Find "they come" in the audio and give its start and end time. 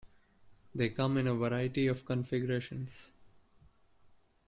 0.73-1.15